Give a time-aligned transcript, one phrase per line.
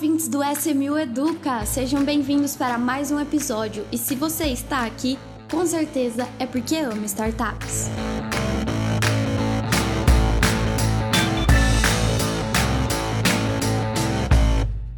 [0.00, 1.66] ouvintes do SMU Educa!
[1.66, 3.84] Sejam bem-vindos para mais um episódio.
[3.92, 5.18] E se você está aqui,
[5.50, 7.90] com certeza é porque ama startups.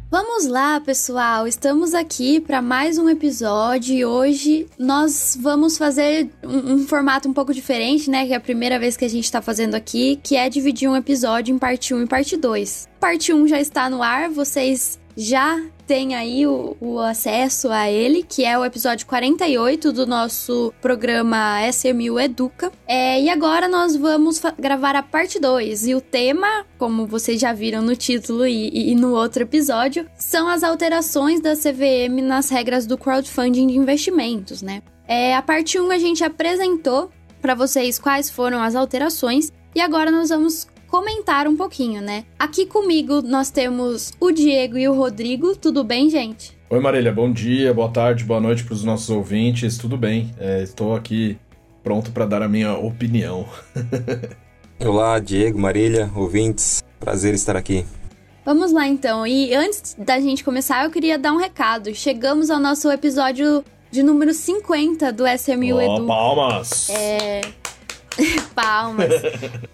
[0.09, 1.47] Vamos lá, pessoal!
[1.47, 7.33] Estamos aqui para mais um episódio e hoje nós vamos fazer um, um, formato um
[7.33, 8.25] pouco diferente, né?
[8.25, 10.95] Que é a primeira vez que a gente está fazendo aqui, que é dividir um
[10.95, 12.89] episódio em parte 1 e parte 2.
[12.99, 18.23] Parte 1 já está no ar, vocês já tem aí o, o, acesso a ele,
[18.23, 22.71] que é o episódio 48 do nosso programa SMU Educa.
[22.87, 25.87] É, e agora nós vamos gravar a parte 2.
[25.87, 30.47] E o tema, como vocês já viram no título e, e, no outro episódio, são
[30.47, 34.81] as alterações da CVM nas regras do crowdfunding de investimentos, né?
[35.07, 39.51] É, a parte 1 a gente apresentou para vocês quais foram as alterações.
[39.75, 42.23] E agora nós vamos comentar um pouquinho, né?
[42.37, 45.55] Aqui comigo nós temos o Diego e o Rodrigo.
[45.55, 46.55] Tudo bem, gente?
[46.69, 47.11] Oi, Marília.
[47.11, 49.75] Bom dia, boa tarde, boa noite para os nossos ouvintes.
[49.75, 50.31] Tudo bem?
[50.37, 51.35] É, estou aqui
[51.83, 53.47] pronto para dar a minha opinião.
[54.79, 56.83] Olá, Diego, Marília, ouvintes.
[56.99, 57.83] Prazer estar aqui.
[58.45, 59.25] Vamos lá então.
[59.25, 61.95] E antes da gente começar, eu queria dar um recado.
[61.95, 66.05] Chegamos ao nosso episódio de número 50 do SMU oh, Edu.
[66.05, 66.87] Palmas!
[66.91, 67.41] É,
[68.55, 69.13] Palmas.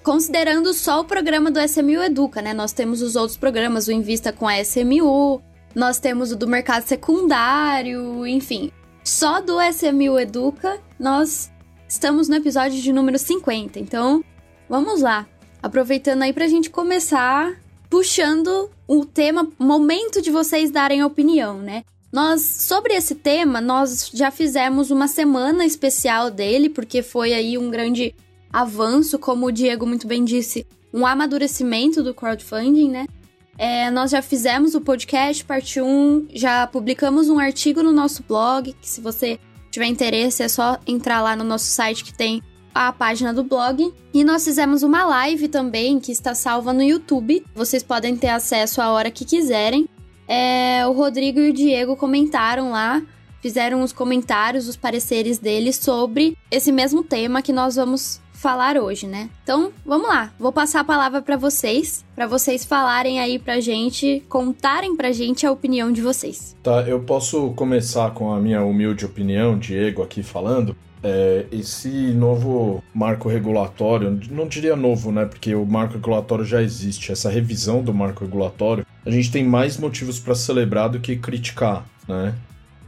[0.03, 2.53] Considerando só o programa do SMU Educa, né?
[2.53, 5.41] Nós temos os outros programas, o Invista com a SMU,
[5.75, 8.71] nós temos o do mercado secundário, enfim.
[9.03, 11.51] Só do SMU Educa, nós
[11.87, 13.79] estamos no episódio de número 50.
[13.79, 14.23] Então,
[14.67, 15.27] vamos lá.
[15.61, 21.83] Aproveitando aí pra gente começar puxando o tema, momento de vocês darem opinião, né?
[22.11, 27.69] Nós, sobre esse tema, nós já fizemos uma semana especial dele, porque foi aí um
[27.69, 28.15] grande
[28.51, 33.05] avanço, como o Diego muito bem disse, um amadurecimento do crowdfunding, né?
[33.57, 38.73] É, nós já fizemos o podcast, parte 1, já publicamos um artigo no nosso blog,
[38.81, 39.37] que se você
[39.69, 42.41] tiver interesse é só entrar lá no nosso site que tem
[42.73, 43.93] a página do blog.
[44.13, 47.45] E nós fizemos uma live também, que está salva no YouTube.
[47.53, 49.87] Vocês podem ter acesso a hora que quiserem.
[50.27, 53.01] É, o Rodrigo e o Diego comentaram lá,
[53.41, 59.05] fizeram os comentários, os pareceres deles sobre esse mesmo tema que nós vamos falar hoje,
[59.05, 59.29] né?
[59.43, 60.31] Então, vamos lá.
[60.39, 65.45] Vou passar a palavra para vocês, para vocês falarem aí pra gente, contarem pra gente
[65.45, 66.55] a opinião de vocês.
[66.63, 70.75] Tá, eu posso começar com a minha humilde opinião, Diego aqui falando.
[71.03, 75.25] É, esse novo marco regulatório, não diria novo, né?
[75.25, 77.11] Porque o marco regulatório já existe.
[77.11, 81.85] Essa revisão do marco regulatório, a gente tem mais motivos para celebrar do que criticar,
[82.07, 82.33] né?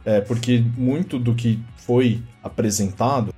[0.02, 3.34] É, porque muito do que foi apresentado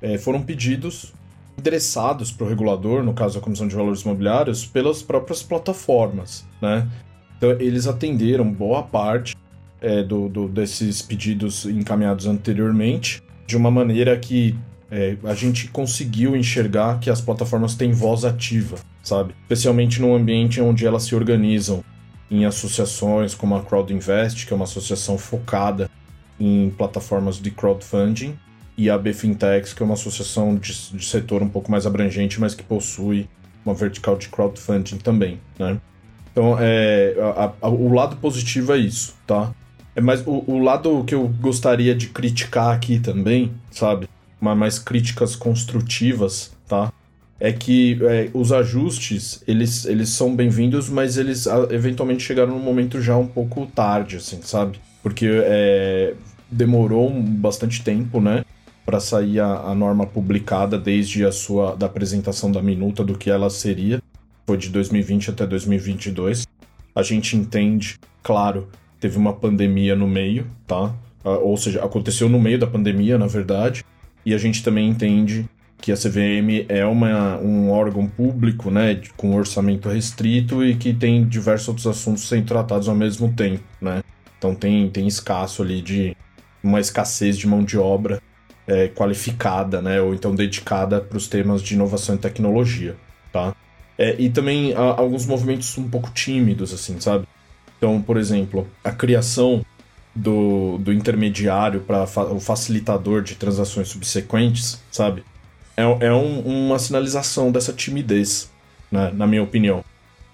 [0.00, 1.12] é, foram pedidos
[1.58, 6.88] endereçados para o regulador, no caso a Comissão de Valores Imobiliários, pelas próprias plataformas, né?
[7.36, 9.36] Então eles atenderam boa parte
[9.80, 14.56] é, do, do, desses pedidos encaminhados anteriormente de uma maneira que
[14.90, 19.34] é, a gente conseguiu enxergar que as plataformas têm voz ativa, sabe?
[19.42, 21.84] Especialmente num ambiente onde elas se organizam
[22.30, 25.90] em associações como a Crowd Invest, que é uma associação focada
[26.38, 28.36] em plataformas de crowdfunding,
[28.76, 32.54] e a BFintex, que é uma associação de, de, setor um pouco mais abrangente, mas
[32.54, 33.28] que possui
[33.64, 35.78] uma vertical de crowdfunding também, né?
[36.30, 39.52] Então, é, a, a, o lado positivo é isso, tá?
[39.94, 44.06] É mais o, o, lado que eu gostaria de criticar aqui também, sabe?
[44.38, 46.92] Mas mais críticas construtivas, tá?
[47.40, 52.62] É que é, os ajustes, eles, eles são bem-vindos, mas eles a, eventualmente chegaram num
[52.62, 54.78] momento já um pouco tarde, assim, sabe?
[55.02, 56.12] Porque é,
[56.50, 58.44] demorou bastante tempo, né?
[58.86, 63.28] Para sair a, a, norma publicada desde a sua da apresentação da minuta do que
[63.28, 64.00] ela seria.
[64.46, 66.46] Foi de 2020 até 2022.
[66.94, 68.68] A gente entende, claro,
[69.00, 70.94] teve uma pandemia no meio, tá?
[71.24, 73.84] Ou seja, aconteceu no meio da pandemia, na verdade.
[74.24, 75.48] E a gente também entende
[75.78, 81.26] que a CVM é uma, um órgão público, né, com orçamento restrito e que tem
[81.26, 84.02] diversos outros assuntos sendo tratados ao mesmo tempo, né?
[84.38, 86.16] Então tem, tem escasso ali de
[86.62, 88.20] uma escassez de mão de obra
[88.66, 92.96] é, qualificada, né, ou então dedicada para os temas de inovação e tecnologia,
[93.32, 93.54] tá?
[93.98, 97.26] É, e também alguns movimentos um pouco tímidos, assim, sabe?
[97.78, 99.64] Então, por exemplo, a criação
[100.14, 105.24] do, do intermediário para fa o facilitador de transações subsequentes, sabe?
[105.76, 108.50] É, é um, uma sinalização dessa timidez,
[108.90, 109.84] né, na minha opinião.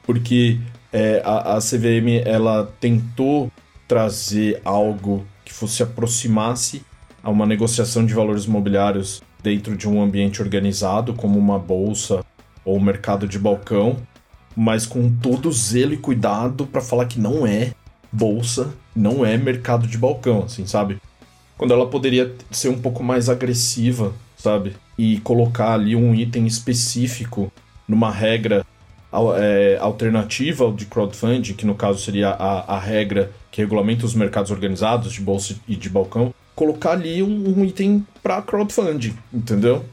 [0.05, 0.59] Porque
[0.93, 3.51] é, a, a CVM ela tentou
[3.87, 6.83] trazer algo que fosse aproximasse
[7.23, 12.25] a uma negociação de valores imobiliários dentro de um ambiente organizado, como uma bolsa
[12.65, 13.97] ou mercado de balcão,
[14.57, 17.73] mas com todo zelo e cuidado para falar que não é,
[18.11, 20.99] bolsa, não é mercado de balcão, assim, sabe?
[21.57, 24.77] Quando ela poderia ser um pouco mais agressiva, sabe?
[24.99, 27.53] E colocar ali um item específico
[27.87, 28.67] numa regra
[29.37, 34.15] é, alternativa ao de crowdfunding, que no caso seria a, a regra que regulamenta os
[34.15, 39.85] mercados organizados de bolsa e de balcão, colocar ali um, um item para crowdfunding, entendeu?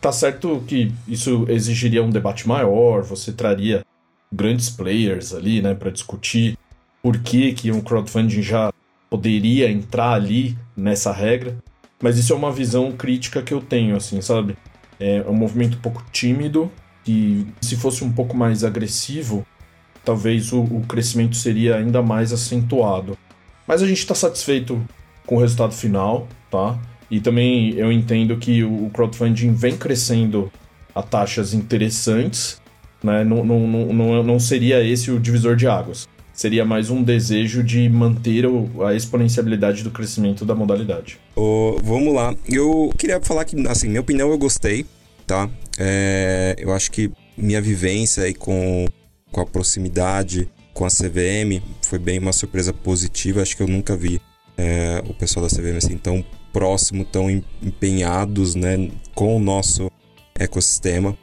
[0.00, 3.84] Tá certo que isso exigiria um debate maior, você traria
[4.32, 6.56] grandes players ali, né, para discutir
[7.02, 8.72] por que, que um crowdfunding já
[9.10, 11.56] poderia entrar ali nessa regra,
[12.00, 14.56] mas isso é uma visão crítica que eu tenho, assim, sabe?
[15.00, 16.70] É um movimento um pouco tímido,
[17.04, 19.46] que se fosse um pouco mais agressivo,
[20.04, 23.16] talvez o, o crescimento seria ainda mais acentuado.
[23.66, 24.80] Mas a gente está satisfeito
[25.28, 26.78] com o resultado final, tá?
[27.10, 30.50] E também eu entendo que o crowdfunding vem crescendo
[30.94, 32.60] a taxas interessantes,
[33.04, 33.22] né?
[33.24, 33.60] Não, não,
[33.92, 36.08] não, não seria esse o divisor de águas.
[36.32, 38.44] Seria mais um desejo de manter
[38.86, 41.18] a exponencialidade do crescimento da modalidade.
[41.36, 42.34] Oh, vamos lá.
[42.48, 44.86] Eu queria falar que, assim, minha opinião eu gostei,
[45.26, 45.50] tá?
[45.78, 48.86] É, eu acho que minha vivência aí com,
[49.30, 53.42] com a proximidade com a CVM foi bem uma surpresa positiva.
[53.42, 54.17] Acho que eu nunca vi
[54.58, 57.30] é, o pessoal da CVM assim tão próximo, tão
[57.62, 59.90] empenhados né, com o nosso
[60.36, 61.16] ecossistema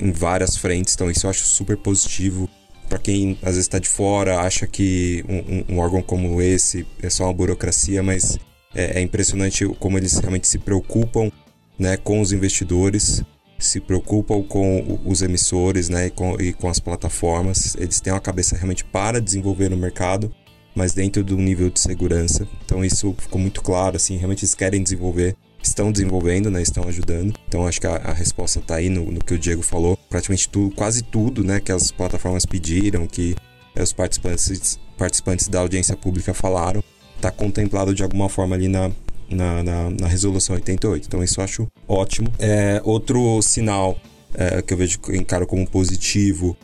[0.00, 0.94] em várias frentes.
[0.94, 2.48] Então, isso eu acho super positivo.
[2.88, 7.08] Para quem às vezes está de fora, acha que um, um, órgão como esse é
[7.08, 8.38] só uma burocracia, mas
[8.74, 11.30] é, é impressionante como eles realmente se preocupam
[11.78, 13.22] né, com os investidores,
[13.58, 17.76] se preocupam com os emissores né, e, com, e com as plataformas.
[17.78, 20.34] Eles têm uma cabeça realmente para desenvolver no mercado
[20.74, 22.46] mas dentro do nível de segurança.
[22.64, 27.34] Então isso ficou muito claro, assim, realmente eles querem desenvolver, estão desenvolvendo, né, estão ajudando.
[27.48, 30.48] Então acho que a, a resposta está aí no, no, que o Diego falou, praticamente
[30.48, 33.34] tudo, quase tudo, né, que as plataformas pediram, que
[33.74, 36.82] é, os participantes, participantes da audiência pública falaram,
[37.16, 38.90] está contemplado de alguma forma ali na,
[39.28, 41.06] na, na, na, resolução 88.
[41.06, 42.32] Então isso eu acho ótimo.
[42.38, 43.98] É, outro sinal
[44.34, 46.56] é, que eu vejo encaro como positivo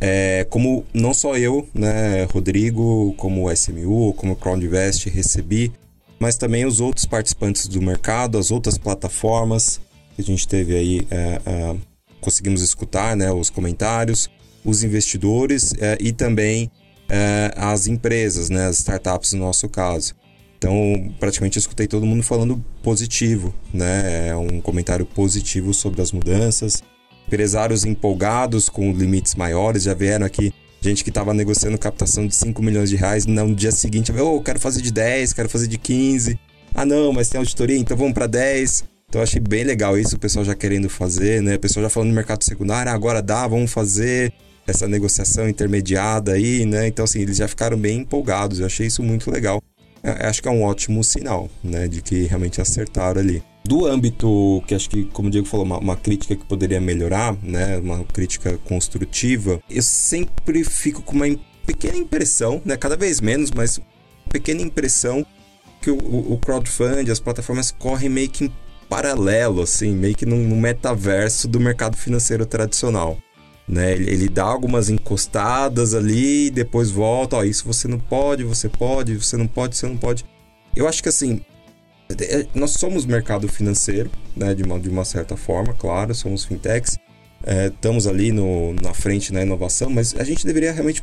[0.00, 5.72] é, como não só eu, né, Rodrigo, como o SMU, como o CrowdInvest recebi,
[6.18, 9.80] mas também os outros participantes do mercado, as outras plataformas
[10.14, 11.76] que a gente teve aí, é, é,
[12.20, 14.30] conseguimos escutar né, os comentários,
[14.64, 16.70] os investidores é, e também
[17.08, 20.14] é, as empresas, né, as startups no nosso caso.
[20.58, 24.28] Então, praticamente escutei todo mundo falando positivo, né?
[24.28, 26.82] É um comentário positivo sobre as mudanças,
[27.26, 32.62] empresários empolgados com limites maiores, já vieram aqui gente que estava negociando captação de 5
[32.62, 36.38] milhões de reais, no dia seguinte, oh, quero fazer de 10, quero fazer de 15.
[36.74, 38.84] Ah, não, mas tem auditoria, então vamos para 10.
[39.08, 41.56] Então eu achei bem legal isso, o pessoal já querendo fazer, né?
[41.56, 44.32] O pessoal já falando no mercado secundário, ah, agora dá, vamos fazer
[44.66, 46.86] essa negociação intermediada aí, né?
[46.86, 48.60] Então assim, eles já ficaram bem empolgados.
[48.60, 49.62] Eu achei isso muito legal.
[50.02, 54.62] Eu acho que é um ótimo sinal, né, de que realmente acertaram ali do âmbito
[54.66, 58.04] que acho que, como o Diego falou, uma, uma, crítica que poderia melhorar, né, uma
[58.04, 61.26] crítica construtiva, eu sempre fico com uma
[61.66, 63.80] pequena impressão, né, cada vez menos, mas
[64.30, 65.24] pequena impressão
[65.80, 68.52] que o, o crowdfunding, as plataformas correm meio que em
[68.88, 73.18] paralelo, assim, meio que no, no metaverso do mercado financeiro tradicional.
[73.68, 73.92] Né?
[73.92, 78.68] Ele, ele, dá algumas encostadas ali e depois volta, ó, isso você não pode, você
[78.68, 80.24] pode, você não pode, você não pode.
[80.74, 81.40] Eu acho que assim,
[82.54, 86.98] nós somos mercado financeiro, né, de, uma, de uma certa forma, claro, somos fintechs,
[87.44, 91.02] é, estamos ali no, na frente na inovação, mas a gente deveria realmente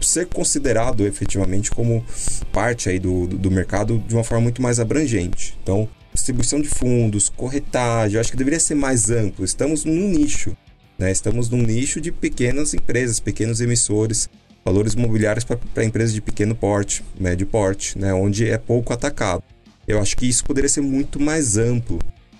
[0.00, 2.04] ser considerado efetivamente como
[2.52, 5.56] parte aí do, do, do mercado de uma forma muito mais abrangente.
[5.62, 9.44] Então, distribuição de fundos, corretagem, acho que deveria ser mais amplo.
[9.44, 10.56] Estamos num nicho,
[10.98, 11.10] né?
[11.10, 14.28] estamos num nicho de pequenas empresas, pequenos emissores,
[14.64, 18.12] valores imobiliários para empresas de pequeno porte, médio porte, né?
[18.12, 19.42] onde é pouco atacado.
[19.92, 21.98] Eu acho que isso poderia ser muito mais amplo,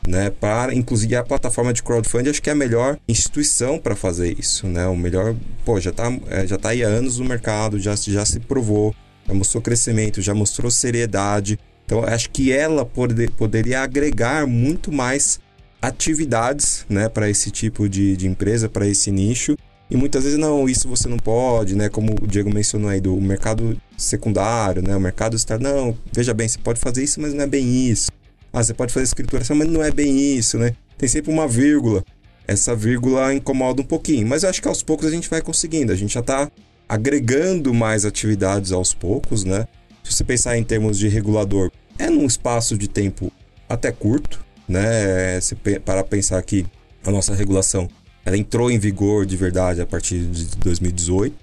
[0.08, 0.30] né?
[0.30, 4.66] Para, inclusive, a plataforma de crowdfunding acho que é a melhor instituição para fazer isso,
[4.66, 4.86] né?
[4.86, 8.24] O melhor, pô, já está é, já tá aí há anos no mercado, já, já
[8.24, 8.94] se provou,
[9.26, 11.58] já mostrou crescimento, já mostrou seriedade.
[11.84, 15.38] Então, acho que ela poder, poderia agregar muito mais
[15.80, 19.56] atividades, né, para esse tipo de, de empresa, para esse nicho,
[19.92, 21.90] e muitas vezes, não, isso você não pode, né?
[21.90, 24.96] Como o Diego mencionou aí, do mercado secundário, né?
[24.96, 25.58] O mercado está.
[25.58, 28.10] Não, veja bem, você pode fazer isso, mas não é bem isso.
[28.50, 30.74] Ah, você pode fazer escrituração, mas não é bem isso, né?
[30.96, 32.02] Tem sempre uma vírgula.
[32.48, 35.92] Essa vírgula incomoda um pouquinho, mas eu acho que aos poucos a gente vai conseguindo.
[35.92, 36.50] A gente já está
[36.88, 39.68] agregando mais atividades aos poucos, né?
[40.02, 43.30] Se você pensar em termos de regulador, é num espaço de tempo
[43.68, 45.38] até curto, né?
[45.42, 46.64] Se para pensar que
[47.04, 47.90] a nossa regulação
[48.24, 51.34] ela entrou em vigor de verdade a partir de 2018.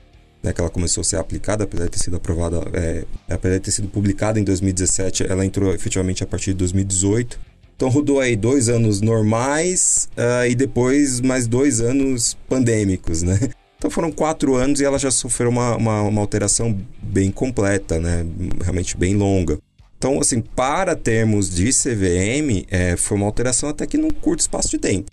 [0.41, 3.59] né, que ela começou a ser aplicada, apesar de ter sido aprovada, é, apesar de
[3.59, 7.37] ter sido publicada em 2017, ela entrou efetivamente a partir de 2018.
[7.75, 13.37] Então rodou aí dois anos normais uh, e depois mais dois anos pandêmicos, né?
[13.77, 18.25] Então foram quatro anos e ela já sofreu uma, uma, uma alteração bem completa, né?
[18.61, 19.57] Realmente bem longa.
[19.97, 24.69] Então, assim, para termos de CVM, é, foi uma alteração até que num curto espaço
[24.69, 25.09] de tempo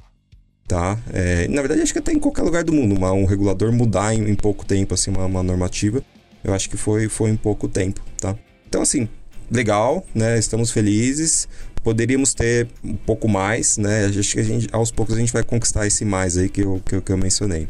[0.67, 0.99] tá?
[1.13, 4.15] É, na verdade, acho que até em qualquer lugar do mundo, uma, um regulador mudar
[4.15, 6.03] em, em pouco tempo, assim, uma, uma, normativa,
[6.43, 8.37] eu acho que foi, foi em pouco tempo, tá?
[8.69, 9.09] Então, assim,
[9.51, 10.39] legal, né?
[10.39, 11.49] Estamos felizes.
[11.83, 14.07] Poderíamos ter um pouco mais, né?
[14.07, 16.83] Acho que a gente, aos poucos a gente vai conquistar esse mais aí que eu,
[16.85, 17.69] que eu, que eu mencionei.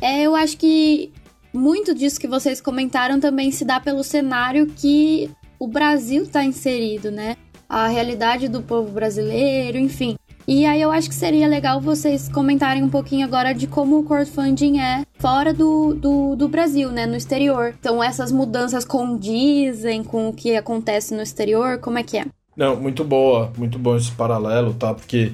[0.00, 1.12] É, eu acho que
[1.52, 7.10] muito disso que vocês comentaram também se dá pelo cenário que o Brasil está inserido,
[7.10, 7.36] né?
[7.74, 10.14] A realidade do povo brasileiro, enfim.
[10.46, 14.04] E aí eu acho que seria legal vocês comentarem um pouquinho agora de como o
[14.04, 17.04] crowdfunding é fora do, do, do, Brasil, né?
[17.04, 17.74] No exterior.
[17.80, 21.78] Então essas mudanças condizem com o que acontece no exterior?
[21.78, 22.26] Como é que é?
[22.56, 24.94] Não, muito boa, muito bom esse paralelo, tá?
[24.94, 25.32] Porque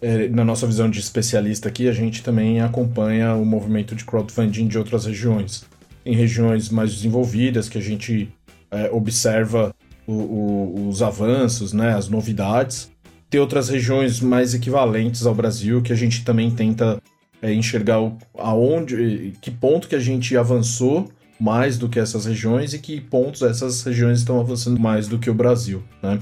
[0.00, 4.68] é, na nossa visão de especialista aqui, a gente também acompanha o movimento de crowdfunding
[4.68, 5.64] de outras regiões.
[6.06, 8.32] Em regiões mais desenvolvidas, que a gente
[8.70, 9.74] é, observa
[10.06, 12.90] o, o, os avanços, né, as novidades.
[13.30, 17.00] Tem outras regiões mais equivalentes ao Brasil que a gente também tenta
[17.40, 22.72] é, enxergar o, aonde, que ponto que a gente avançou mais do que essas regiões
[22.72, 26.20] e que pontos essas regiões estão avançando mais do que o Brasil, né?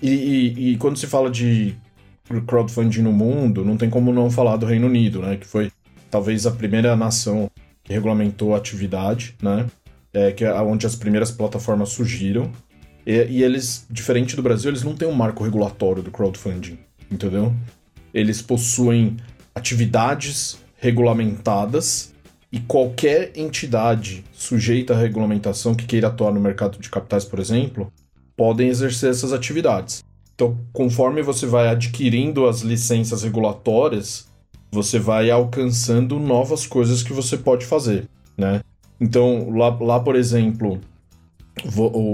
[0.00, 1.74] E, e, e quando se fala de
[2.46, 5.36] crowdfunding no mundo, não tem como não falar do Reino Unido, né?
[5.36, 5.70] Que foi
[6.10, 7.50] talvez a primeira nação
[7.82, 9.66] que regulamentou a atividade, né?
[10.14, 12.50] É, que é onde as primeiras plataformas surgiram.
[13.06, 16.78] E, e, eles, diferente do Brasil, eles não têm um marco regulatório do crowdfunding,
[17.10, 17.54] entendeu?
[18.14, 19.16] Eles possuem
[19.54, 22.12] atividades regulamentadas
[22.50, 27.92] e qualquer entidade sujeita à regulamentação que queira atuar no mercado de capitais, por exemplo,
[28.36, 30.04] podem exercer essas atividades.
[30.34, 34.26] Então, conforme você vai adquirindo as licenças regulatórias,
[34.70, 38.60] você vai alcançando novas coisas que você pode fazer, né?
[39.00, 40.80] Então, lá, lá por exemplo,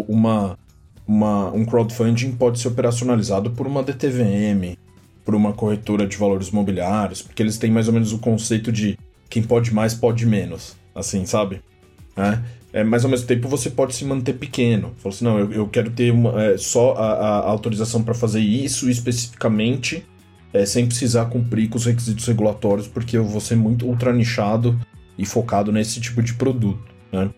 [0.09, 0.59] uma
[1.09, 4.77] uma, um crowdfunding pode ser operacionalizado por uma DTVM,
[5.25, 8.99] por uma corretora de valores mobiliários, porque eles têm mais ou menos o conceito de
[9.31, 11.63] quem pode mais pode menos, assim, sabe?
[12.15, 14.93] É, é, mas ao mesmo tempo você pode se manter pequeno.
[14.99, 18.41] Falou assim, não, eu, eu quero ter uma, é, só a, a autorização para fazer
[18.41, 20.05] isso especificamente,
[20.53, 24.79] é, sem precisar cumprir com os requisitos regulatórios, porque eu vou ser muito ultra nichado
[25.17, 26.93] e focado nesse tipo de produto.
[27.11, 27.31] Né?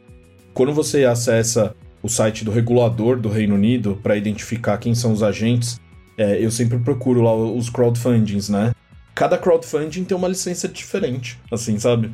[0.53, 5.23] Quando você acessa o site do regulador do Reino Unido para identificar quem são os
[5.23, 5.81] agentes,
[6.17, 8.73] é, eu sempre procuro lá os crowdfundings, né?
[9.15, 12.11] Cada crowdfunding tem uma licença diferente, assim, sabe?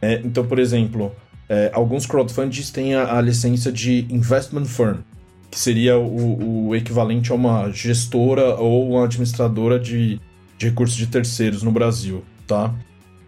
[0.00, 1.12] É, então, por exemplo,
[1.48, 4.98] é, alguns crowdfundings têm a, a, licença de investment firm,
[5.50, 10.20] que seria o, o, equivalente a uma gestora ou uma administradora de,
[10.58, 12.74] de recursos de terceiros no Brasil, tá?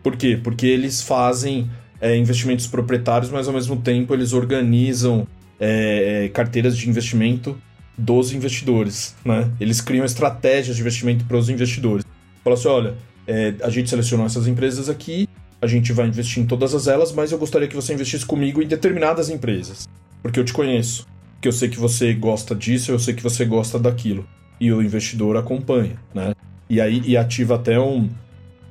[0.02, 0.38] Por quê?
[0.42, 5.26] Porque eles fazem é, investimentos proprietários, mas ao mesmo tempo eles organizam
[5.60, 7.60] é, é, carteiras de investimento
[7.96, 9.50] dos investidores, né?
[9.60, 12.04] Eles criam estratégias de investimento para os investidores.
[12.44, 12.94] Fala assim, olha,
[13.26, 15.28] é, a gente selecionou essas empresas aqui,
[15.60, 18.62] a gente vai investir em todas as elas, mas eu gostaria que você investisse comigo
[18.62, 19.88] em determinadas empresas,
[20.22, 21.06] porque eu te conheço,
[21.40, 24.26] que eu sei que você gosta disso, eu sei que você gosta daquilo,
[24.60, 26.34] e o investidor acompanha, né?
[26.70, 28.08] E aí e ativa até um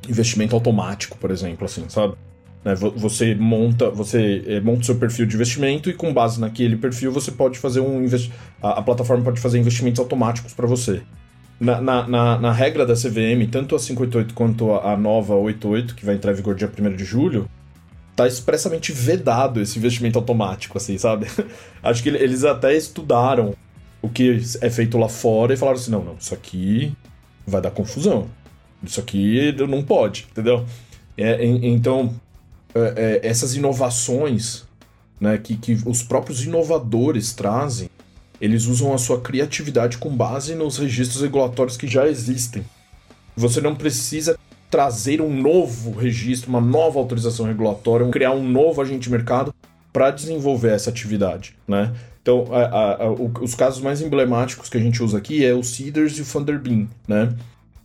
[0.07, 2.15] investimento automático, por exemplo, assim, sabe?
[2.67, 2.75] Né?
[2.75, 7.31] Você monta, você eh, monta seu perfil de investimento e com base naquele perfil você
[7.31, 8.29] pode fazer um invest...
[8.61, 11.01] a, a plataforma pode fazer investimentos automáticos para você.
[11.61, 15.95] Na, na, na, na, regra da CVM, tanto a 588 quanto a, a nova 88,
[15.95, 17.49] que vai entrar em vigor dia 1 de julho,
[18.13, 21.27] tá expressamente vedado esse investimento automático, assim, sabe?
[21.81, 23.55] Acho que eles até estudaram
[24.01, 26.93] o que é feito lá fora e falaram assim: não, não, isso aqui
[27.47, 28.27] vai dar confusão.
[28.83, 30.65] Isso aqui não pode, entendeu?
[31.17, 32.13] É, então,
[32.75, 34.65] é, é, essas inovações
[35.19, 37.89] né, que, que os próprios inovadores trazem,
[38.39, 42.63] eles usam a sua criatividade com base nos registros regulatórios que já existem.
[43.35, 44.37] Você não precisa
[44.69, 49.53] trazer um novo registro, uma nova autorização regulatória, criar um novo agente de mercado
[49.93, 51.93] para desenvolver essa atividade, né?
[52.21, 55.63] Então, a, a, a, os casos mais emblemáticos que a gente usa aqui é o
[55.63, 57.33] Cedars e o Thunderbeam, né?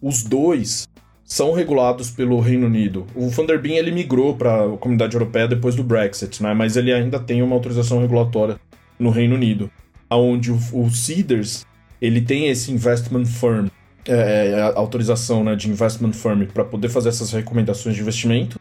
[0.00, 0.88] Os dois
[1.24, 3.06] são regulados pelo Reino Unido.
[3.14, 6.52] O Thunderbin ele migrou para a comunidade europeia depois do Brexit, né?
[6.54, 8.58] mas ele ainda tem uma autorização regulatória
[8.98, 9.70] no Reino Unido,
[10.08, 11.66] aonde o, o Cedars
[12.00, 13.68] ele tem esse investment firm
[14.06, 18.58] é, é autorização né, de investment firm para poder fazer essas recomendações de investimento,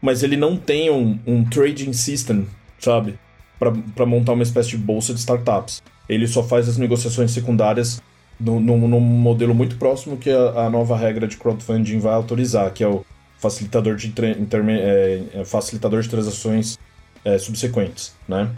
[0.00, 2.46] mas ele não tem um, um trading system,
[2.78, 3.18] sabe?
[3.58, 5.82] Para montar uma espécie de bolsa de startups.
[6.08, 8.02] Ele só faz as negociações secundárias
[8.38, 12.88] num, modelo muito próximo que a, a, nova regra de crowdfunding vai autorizar, que é
[12.88, 13.04] o
[13.38, 14.08] facilitador de,
[14.38, 16.78] interme, é, é, facilitador de transações
[17.24, 18.50] é, subsequentes, né?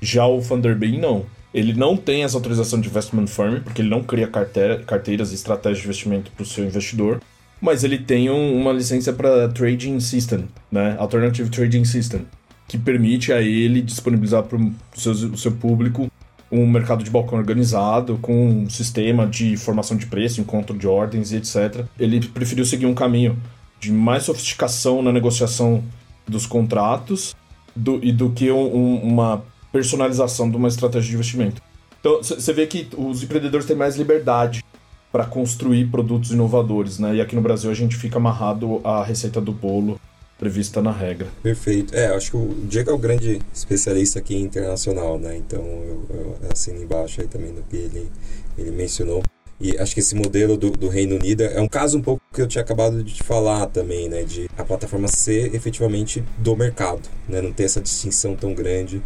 [0.00, 1.26] Já o Thunderbird não.
[1.52, 5.34] Ele não tem essa autorização de investment firm, porque ele não cria carteira, carteiras e
[5.34, 7.20] estratégias de investimento para o seu investidor,
[7.60, 10.96] mas ele tem um, uma licença para Trading System, né?
[10.98, 12.26] Alternative Trading System,
[12.66, 16.09] que permite a ele disponibilizar para o seu público
[16.50, 21.32] um mercado de balcão organizado, com um sistema de formação de preço, encontro de ordens
[21.32, 21.84] e etc.
[21.98, 23.38] Ele preferiu seguir um caminho
[23.78, 25.82] de mais sofisticação na negociação
[26.26, 27.34] dos contratos
[27.74, 29.42] do, e do que um, um, uma
[29.72, 31.62] personalização de uma estratégia de investimento.
[32.00, 34.64] Então, você vê que os empreendedores têm mais liberdade
[35.12, 37.16] para construir produtos inovadores, né?
[37.16, 40.00] E aqui no Brasil a gente fica amarrado à receita do bolo
[40.40, 41.28] prevista na regra.
[41.42, 41.94] Perfeito.
[41.94, 45.36] É, acho que o Diego é o grande especialista aqui internacional, né?
[45.36, 48.10] Então eu, eu assino embaixo aí também do que ele,
[48.56, 49.22] ele mencionou.
[49.60, 52.40] E acho que esse modelo do, do, Reino Unido é um caso um pouco que
[52.40, 54.22] eu tinha acabado de falar também, né?
[54.22, 57.42] De a plataforma ser efetivamente do mercado, né?
[57.42, 59.02] Não ter essa distinção tão grande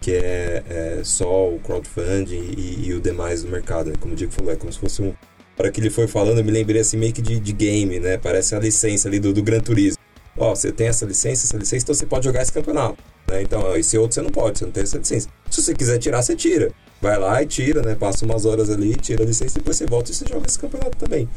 [0.00, 3.90] que é, é só o crowdfunding e, e, o demais do mercado.
[3.90, 3.96] Né?
[4.00, 5.12] Como o Diego falou, é como se fosse um.
[5.54, 8.16] Para que ele foi falando, eu me lembrei assim meio que de, de game, né?
[8.16, 9.98] Parece a licença ali do, do Gran Turismo.
[10.38, 13.02] Ó, você tem essa licença, essa licença, então você pode jogar esse campeonato.
[13.28, 13.42] Né?
[13.42, 15.28] Então, esse outro você não pode, você não tem essa licença.
[15.50, 16.72] Se você quiser tirar, você tira.
[17.00, 17.94] Vai lá e tira, né?
[17.94, 20.96] Passa umas horas ali, tira a licença, depois você volta e você joga esse campeonato
[20.96, 21.28] também.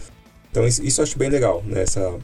[0.50, 1.84] Então, isso, isso eu acho bem legal, né?
[1.84, 2.18] Essa,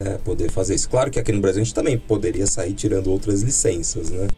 [0.00, 0.88] é, poder fazer isso.
[0.88, 4.28] Claro que aqui no Brasil a gente também poderia sair tirando outras licenças, né?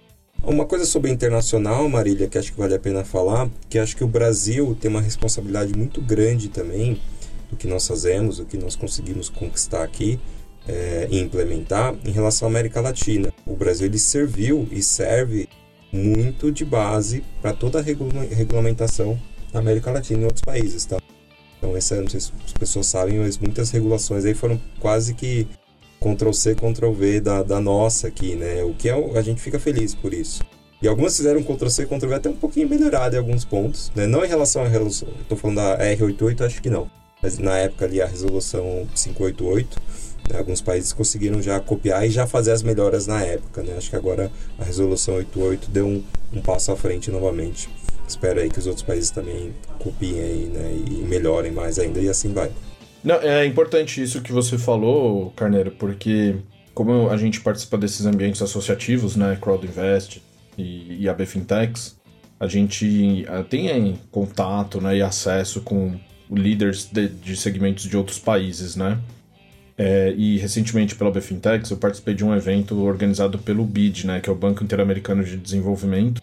[0.43, 4.05] Uma coisa sobre internacional, Marília, que acho que vale a pena falar, que acho que
[4.05, 7.01] o Brasil tem uma responsabilidade muito grande também
[7.51, 10.21] do que nós fazemos, do que nós conseguimos conquistar aqui
[10.69, 13.33] é, implementar em relação à América Latina.
[13.47, 15.49] O Brasil ele serviu e serve
[15.93, 19.19] muito de base para toda a regula regulamentação
[19.53, 20.99] da América Latina e outros países, tá?
[21.59, 25.49] Então, essa, não sei se as pessoas sabem, mas muitas regulações aí foram quase que
[26.01, 28.63] Ctrl-C, Ctrl-V da, da nossa aqui, né?
[28.63, 30.43] O que é, a gente fica feliz por isso.
[30.83, 34.07] E algumas fizeram Ctrl-C, Ctrl-V até um pouquinho melhorado em alguns pontos, né?
[34.07, 36.91] Não em relação à resolução, estou falando da R88, acho que não.
[37.23, 39.81] Mas na época ali a resolução 588,
[40.35, 43.75] alguns países conseguiram já copiar e já fazer as melhoras na época, né?
[43.77, 47.69] Acho que agora a resolução 88 deu um, um passo à frente novamente.
[48.09, 50.83] Espero aí que os outros países também copiem aí, né?
[50.87, 52.51] E melhorem mais ainda e assim vai.
[53.03, 56.37] Não, é importante isso que você falou, Carneiro, porque
[56.75, 60.21] como a gente participa desses ambientes associativos, né, CrowdInvest
[60.59, 61.97] e, e a Bfintechs,
[62.39, 65.99] a gente tem contato né, e acesso com
[66.31, 68.99] líderes de, de segmentos de outros países, né?
[69.79, 74.31] É, e recentemente pela Bfintechs eu participei de um evento organizado pelo BID, né, que
[74.31, 76.23] é o Banco Interamericano de Desenvolvimento,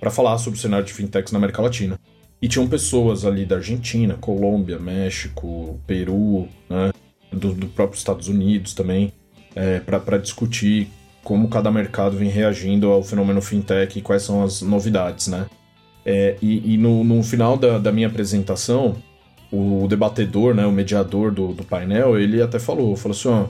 [0.00, 1.98] para falar sobre o cenário de fintechs na América Latina.
[2.40, 6.92] E tinham pessoas ali da Argentina, Colômbia, México, Peru, né,
[7.32, 9.12] do, do próprio Estados Unidos também,
[9.54, 10.88] é, para discutir
[11.22, 15.46] como cada mercado vem reagindo ao fenômeno fintech e quais são as novidades, né?
[16.04, 18.94] É, e, e no, no, final da, da, minha apresentação,
[19.52, 23.46] o debatedor, né, o mediador do, do painel, ele até falou, falou assim, ó,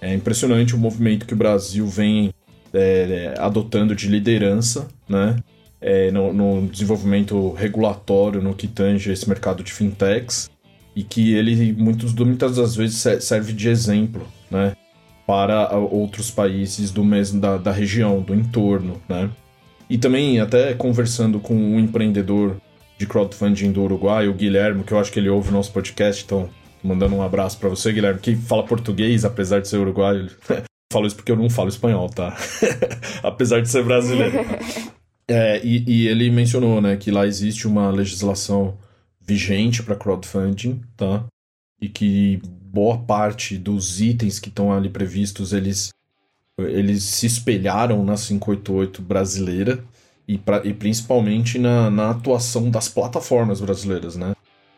[0.00, 2.32] é impressionante o movimento que o Brasil vem
[2.72, 5.36] é, adotando de liderança, né?
[5.84, 10.50] é, no, no, desenvolvimento regulatório no que tange esse mercado de fintechs
[10.96, 14.74] e que ele muitos, muitas das vezes serve de exemplo, né,
[15.26, 19.28] para outros países do mesmo da, da região, do entorno, né.
[19.90, 22.56] E também até conversando com um empreendedor
[22.98, 26.24] de crowdfunding do Uruguai, o Guilherme, que eu acho que ele ouve o nosso podcast,
[26.24, 26.48] então
[26.82, 30.30] mandando um abraço para você, Guilherme, que fala português, apesar de ser uruguaio.
[30.92, 32.36] falo isso porque eu não falo espanhol, tá?
[33.22, 34.38] apesar de ser brasileiro.
[35.26, 38.76] É, e, e, ele mencionou, né, que lá existe uma legislação
[39.18, 41.24] vigente para crowdfunding, tá?
[41.80, 45.88] E que boa parte dos itens que estão ali previstos, eles,
[46.58, 49.82] eles se espelharam na 588 brasileira
[50.26, 54.34] e, pra, e principalmente na, na atuação das plataformas brasileiras, né?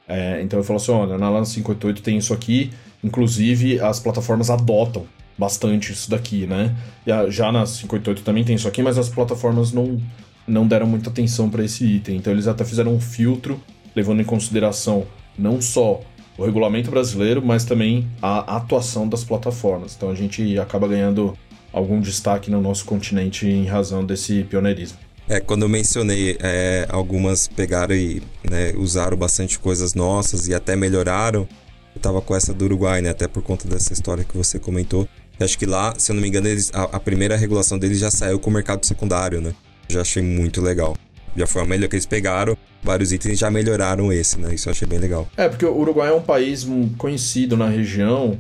[0.09, 2.71] É, então ele falou assim, olha, na LAN 588 tem isso aqui,
[3.03, 5.05] inclusive as plataformas adotam
[5.37, 6.75] bastante isso daqui, né?
[7.07, 10.01] A, já na 588 também tem isso aqui, mas as plataformas não
[10.47, 12.17] não deram muita atenção para esse item.
[12.17, 13.61] Então eles até fizeram um filtro,
[13.97, 15.05] levando em consideração
[15.37, 16.01] não só
[16.39, 19.97] o regulamento brasileiro, mas também a atuação das plataformas.
[19.97, 21.37] Então a gente acaba ganhando
[21.73, 25.06] algum destaque no nosso continente em razão desse pioneirismo.
[25.29, 30.77] É, quando eu mencionei, é, algumas pegaram e né, usaram bastante coisas nossas e até
[30.77, 31.49] melhoraram.
[31.95, 33.11] eu tava com essa do Uruguai, né?
[33.11, 35.09] Até por conta dessa história que você comentou.
[35.39, 37.99] Eu acho que lá, se eu não me engano, eles, a, a, primeira regulação deles
[37.99, 39.53] já saiu com o mercado secundário, né?
[39.89, 40.97] Já achei muito legal.
[41.37, 44.55] Já foi a melhor que eles pegaram, vários itens já melhoraram esse, né?
[44.55, 45.29] Isso eu achei bem legal.
[45.37, 48.39] É, porque o Uruguai é um país conhecido na região,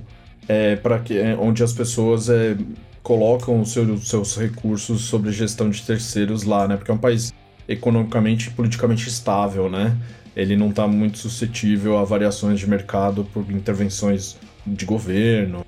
[0.49, 2.57] é, para que, é, onde as pessoas é,
[3.07, 6.77] colocam os seus, seus recursos sobre gestão de terceiros lá, né?
[6.77, 7.33] Porque é um país
[7.69, 9.97] economicamente e politicamente estável, né?
[10.35, 15.64] Ele não está muito suscetível a variações de mercado por intervenções de governo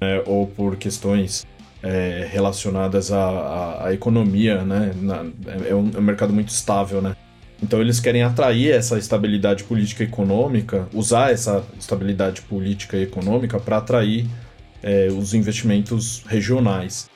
[0.00, 0.20] né?
[0.26, 1.46] ou por questões
[1.80, 4.92] é, relacionadas à, à, à, economia, né?
[5.00, 5.24] Na,
[5.68, 7.14] é, um, é um mercado muito estável, né?
[7.62, 13.60] Então eles querem atrair essa estabilidade política e econômica, usar essa estabilidade política e econômica
[13.60, 14.26] para atrair
[14.82, 17.08] é, os investimentos regionais,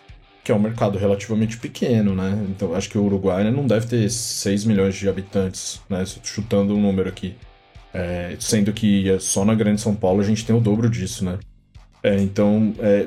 [0.42, 2.46] que é um mercado relativamente pequeno, né?
[2.50, 6.05] Então acho que o Uruguai né, não deve ter 6 milhões de habitantes, né?
[6.22, 7.35] Chutando um número aqui.
[7.92, 11.38] É, sendo que só na Grande São Paulo a gente tem o dobro disso, né?
[12.03, 13.07] É, então, é,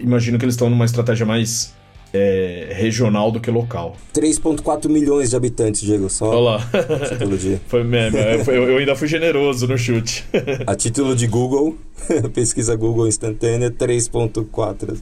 [0.00, 1.73] imagino que eles estão numa estratégia mais
[2.14, 3.96] é, regional do que local.
[4.14, 6.28] 3,4 milhões de habitantes, Diego, só.
[6.28, 7.08] Olha lá.
[7.08, 7.58] Título de...
[7.66, 8.16] Foi meme.
[8.46, 10.24] Eu, eu ainda fui generoso no chute.
[10.64, 11.76] A título de Google,
[12.32, 14.96] pesquisa Google instantânea, 3,4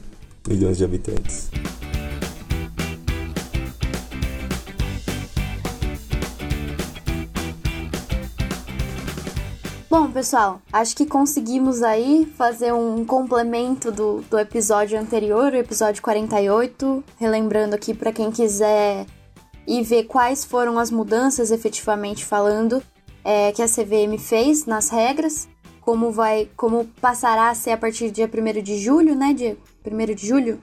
[0.47, 1.51] milhões de habitantes.
[9.93, 16.01] Bom, pessoal, acho que conseguimos aí fazer um complemento do, do episódio anterior, o episódio
[16.01, 19.05] 48, relembrando aqui para quem quiser
[19.67, 22.81] ir ver quais foram as mudanças efetivamente falando
[23.23, 25.47] é, que a CVM fez nas regras,
[25.79, 29.61] como vai, como passará a ser a partir do dia 1 de julho, né, Diego?
[29.85, 30.59] 1 de julho?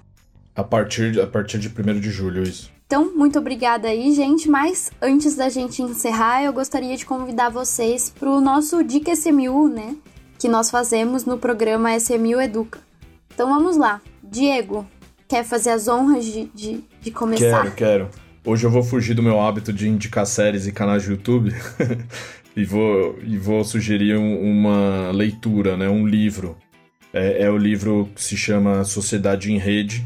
[0.56, 2.68] A partir, a partir de 1 de julho, isso.
[2.90, 4.50] Então, muito obrigada aí, gente.
[4.50, 9.68] Mas antes da gente encerrar, eu gostaria de convidar vocês para o nosso Dica SMU,
[9.68, 9.94] né?
[10.36, 12.80] Que nós fazemos no programa SMU Educa.
[13.32, 14.02] Então vamos lá.
[14.20, 14.84] Diego,
[15.28, 17.62] quer fazer as honras de, de, de começar?
[17.62, 18.08] Quero, quero.
[18.44, 21.54] Hoje eu vou fugir do meu hábito de indicar séries e canais de YouTube
[22.56, 25.88] e, vou, e vou sugerir um, uma leitura, né?
[25.88, 26.56] Um livro.
[27.12, 30.04] É, é o livro que se chama Sociedade em Rede,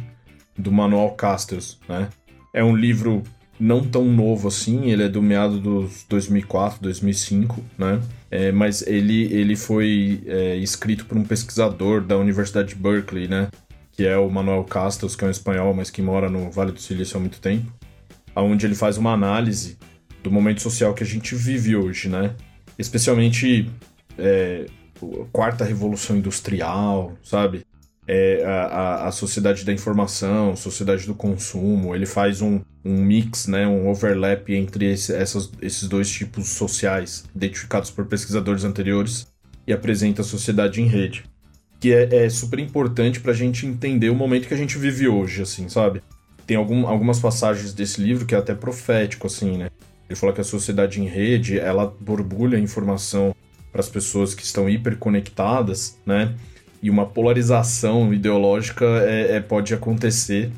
[0.54, 2.10] do Manuel Castells, né?
[2.54, 3.22] É um livro
[3.58, 8.00] não tão novo assim, ele é do meado dos 2004, 2005, né?
[8.30, 13.48] É, mas ele, ele foi é, escrito por um pesquisador da Universidade de Berkeley, né?
[13.92, 16.80] Que é o Manuel Castells, que é um espanhol, mas que mora no Vale do
[16.80, 17.72] Silício há muito tempo.
[18.34, 19.76] Onde ele faz uma análise
[20.22, 22.34] do momento social que a gente vive hoje, né?
[22.78, 23.70] Especialmente
[24.18, 24.66] é,
[25.00, 27.64] a quarta revolução industrial, sabe?
[28.06, 33.66] É, a, a, sociedade da informação, sociedade do consumo, ele faz um, um mix, né,
[33.66, 39.26] um overlap entre esse, essas, esses dois tipos sociais identificados por pesquisadores anteriores
[39.66, 41.24] e apresenta a sociedade em rede.
[41.80, 45.08] Que é, é super importante para a gente entender o momento que a gente vive
[45.08, 46.02] hoje, assim, sabe?
[46.46, 49.70] Tem algum, algumas passagens desse livro que é até profético, assim, né?
[50.08, 53.34] Ele fala que a sociedade em rede, ela borbulha informação
[53.72, 56.34] para as pessoas que estão hiperconectadas, né?
[56.84, 60.52] E uma polarização ideológica é, é pode acontecer,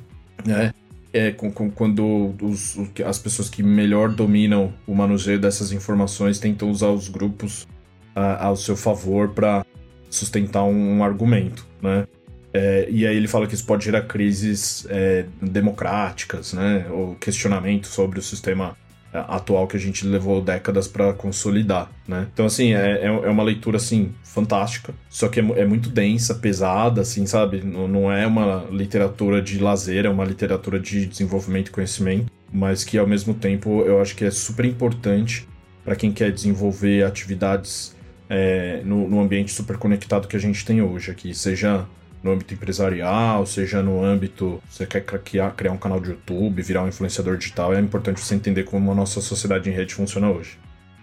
[0.44, 0.74] né?
[1.12, 6.68] É, com, com, quando os, as pessoas que melhor dominam o manuseio dessas informações tentam
[6.68, 7.68] usar os grupos
[8.12, 9.64] a, ao seu favor para
[10.10, 12.08] sustentar um, um, argumento, né?
[12.52, 16.86] É, e aí ele fala que isso pode gerar crises é, democráticas, né?
[16.90, 18.76] Ou questionamento sobre o sistema
[19.20, 22.26] atual que a gente levou décadas para consolidar, né?
[22.32, 26.34] Então, assim, é, é, é uma leitura, assim, fantástica, só que é, é muito densa,
[26.34, 27.62] pesada, assim, sabe?
[27.62, 32.84] Não, não é uma literatura de lazer, é uma literatura de desenvolvimento e conhecimento, mas
[32.84, 35.48] que, ao mesmo tempo, eu acho que é super importante
[35.84, 37.94] para quem quer desenvolver atividades
[38.28, 41.86] é, no, no ambiente super conectado que a gente tem hoje aqui, seja
[42.26, 46.82] no âmbito empresarial, seja no âmbito, você quer criar, criar um canal de YouTube, virar
[46.82, 50.58] um influenciador digital, é importante você entender como a nossa sociedade em rede funciona hoje.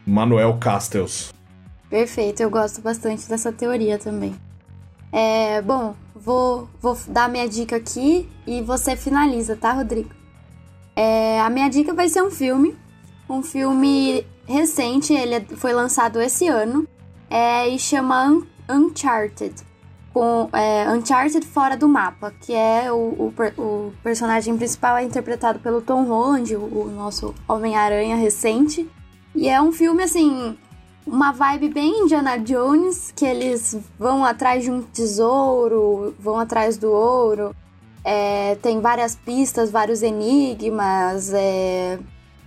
[0.06, 1.34] Manuel Castells.
[1.90, 4.36] Perfeito, eu gosto bastante dessa teoria também.
[5.12, 10.10] É, bom, vou, vou dar minha dica aqui e você finaliza, tá, Rodrigo?
[10.96, 12.76] É, a minha dica vai ser um filme,
[13.30, 16.88] um filme recente, ele foi lançado esse ano,
[17.30, 19.73] é, e chama Uncharted
[20.14, 25.60] com é, Uncharted fora do mapa, que é o, o, o, personagem principal é interpretado
[25.60, 28.88] pelo Tom Holland, o, o nosso Homem-Aranha recente.
[29.34, 30.56] E é um filme assim,
[31.06, 36.92] uma vibe bem Indiana Jones, que eles vão atrás de um tesouro, vão atrás do
[36.92, 37.56] ouro.
[38.06, 41.34] É, tem várias pistas, vários enigmas.
[41.34, 41.98] É...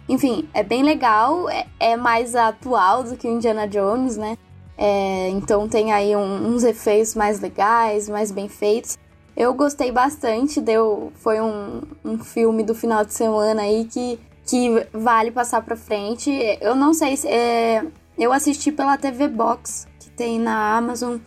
[0.08, 4.38] Enfim, é bem legal, é, é mais atual do que o Indiana Jones, né?
[4.78, 8.98] É, então tem aí um, uns efeitos mais legais, mais bem feitos.
[9.36, 14.86] Eu gostei bastante, deu, foi um, um filme do final de semana aí que, que
[14.92, 16.30] vale passar pra frente.
[16.60, 17.28] Eu não sei se.
[17.28, 17.84] É,
[18.18, 21.18] eu assisti pela TV Box, que tem na Amazon.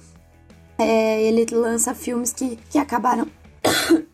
[0.77, 3.27] É, ele lança filmes que, que acabaram.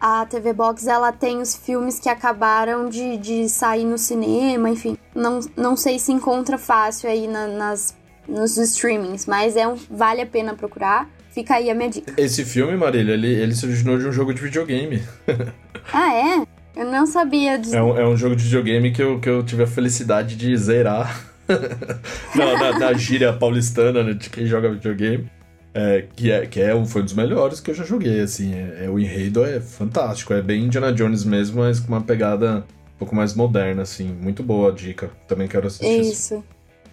[0.00, 4.96] a TV Box ela tem os filmes que acabaram de, de sair no cinema, enfim.
[5.14, 7.94] Não, não sei se encontra fácil aí na, nas
[8.28, 11.08] nos streamings, mas é um, vale a pena procurar.
[11.32, 12.12] Fica aí a minha dica.
[12.18, 15.02] Esse filme, Marília, ele, ele se originou de um jogo de videogame.
[15.92, 16.46] ah, é?
[16.76, 17.74] Eu não sabia disso.
[17.74, 20.54] É um, é um jogo de videogame que eu, que eu tive a felicidade de
[20.56, 21.32] zerar.
[22.34, 25.28] na, na, na, gíria paulistana, né, de quem joga videogame.
[25.74, 28.54] É, que é, que é um, foi um dos melhores que eu já joguei, assim.
[28.54, 32.64] É, é, o enredo é fantástico, é bem Indiana Jones mesmo, mas com uma pegada
[32.94, 34.08] um pouco mais moderna, assim.
[34.08, 35.10] Muito boa a dica.
[35.26, 36.00] Também quero assistir.
[36.00, 36.44] Isso.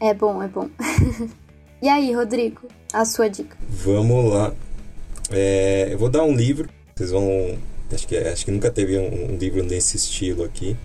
[0.01, 0.69] É bom, é bom.
[1.81, 3.57] e aí, Rodrigo, a sua dica?
[3.67, 4.53] Vamos lá.
[5.29, 6.69] É, eu vou dar um livro.
[6.95, 7.57] Vocês vão.
[7.91, 10.77] Acho que, acho que nunca teve um, um livro nesse estilo aqui.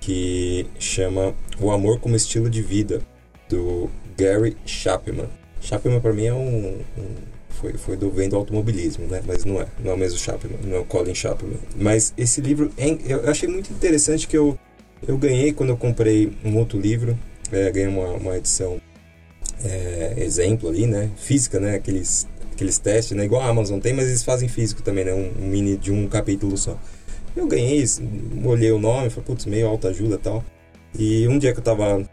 [0.00, 3.02] Que chama O Amor como Estilo de Vida,
[3.48, 5.28] do Gary Chapman.
[5.60, 7.14] Chapman para mim é um, um,
[7.50, 9.22] foi, foi do vendo automobilismo, né?
[9.24, 11.58] Mas não é, não é o mesmo Chapman, não é o Colin Chapman.
[11.76, 14.58] Mas esse livro, é, eu achei muito interessante que eu,
[15.06, 17.16] eu ganhei quando eu comprei um outro livro
[17.52, 18.80] é, ganha uma, uma edição
[19.64, 21.10] é, exemplo ali, né?
[21.16, 21.74] Física, né?
[21.74, 23.24] Aqueles, aqueles testes, né?
[23.24, 25.12] Igual a Amazon tem, mas eles fazem físico também, né?
[25.12, 26.78] Um, um mini de um capítulo só.
[27.36, 27.84] Eu ganhei,
[28.44, 30.44] olhei o nome, falei, putz, meio alta ajuda e tal.
[30.98, 32.08] E um dia que eu tava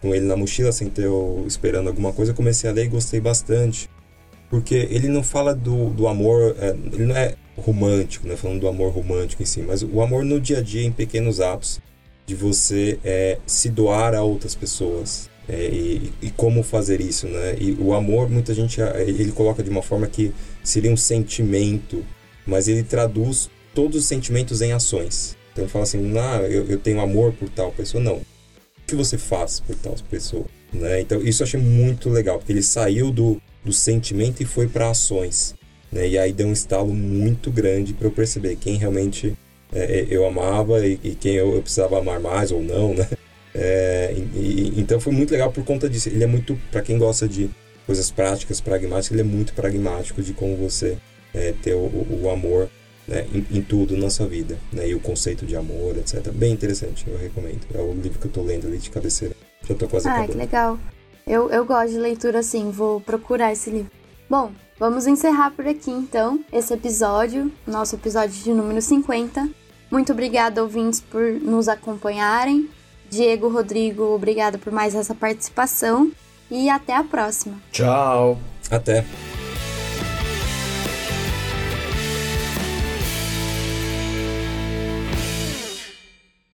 [0.00, 3.20] com ele na mochila, assim, eu esperando alguma coisa, eu comecei a ler e gostei
[3.20, 3.90] bastante.
[4.48, 8.36] Porque ele não fala do, do amor, é, ele não é romântico, né?
[8.36, 11.40] Falando do amor romântico em si, mas o amor no dia a dia, em pequenos
[11.40, 11.80] atos
[12.26, 15.28] de você é, se doar a outras pessoas.
[15.46, 17.54] É, e, e, como fazer isso, né?
[17.60, 20.32] E o amor, muita gente ele coloca de uma forma que
[20.62, 22.02] seria um sentimento,
[22.46, 25.36] mas ele traduz todos os sentimentos em ações.
[25.52, 28.02] Então fala assim, ah, eu, eu tenho amor por tal pessoa.
[28.02, 28.16] Não.
[28.16, 28.24] O
[28.86, 30.46] que você faz por tal pessoa?
[30.72, 31.00] Né?
[31.02, 34.90] Então isso eu achei muito legal, porque ele saiu do, do sentimento e foi para
[34.90, 35.54] ações.
[35.92, 36.08] Né?
[36.08, 39.36] E aí deu um estalo muito grande para eu perceber quem realmente
[39.74, 43.08] é, é, eu amava e, e quem eu, eu, precisava amar mais ou não, né?
[43.56, 46.08] É, e, então foi muito legal por conta disso.
[46.08, 47.48] Ele é muito, para quem gosta de
[47.86, 50.98] coisas práticas, pragmáticas, ele é muito pragmático de como você
[51.32, 51.88] é, ter o,
[52.20, 52.68] o amor
[53.06, 54.88] né, em, em, tudo na sua vida, né?
[54.88, 56.32] E o conceito de amor, etc.
[56.32, 57.60] Bem interessante, eu recomendo.
[57.72, 59.36] É o livro que eu tô lendo ali de cabeceira.
[59.68, 60.32] Já tô quase ah, acabando.
[60.32, 60.78] que legal.
[61.24, 63.90] Eu, eu gosto de leitura assim, vou procurar esse livro.
[64.28, 69.48] Bom, vamos encerrar por aqui então esse episódio, nosso episódio de número 50.
[69.94, 72.68] Muito obrigada, ouvintes, por nos acompanharem.
[73.08, 76.10] Diego, Rodrigo, obrigada por mais essa participação.
[76.50, 77.62] E até a próxima.
[77.70, 78.36] Tchau.
[78.68, 79.04] Até.